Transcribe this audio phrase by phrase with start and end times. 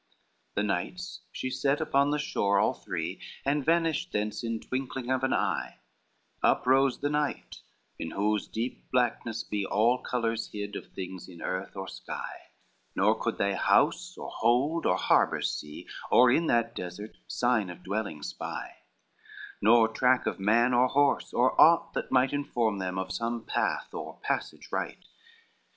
[0.01, 5.11] LVI The knights she set upon the shore all three, And vanished thence in twinkling
[5.11, 5.77] of an eye,
[6.41, 7.57] Uprose the night
[7.99, 12.49] in whose deep blackness be All colors hid of things in earth or sky,
[12.95, 17.83] Nor could they house, or hold, or harbor see, Or in that desert sign of
[17.83, 18.77] dwelling spy,
[19.61, 23.93] Nor track of man or horse, or aught that might Inform them of some path
[23.93, 25.05] or passage right.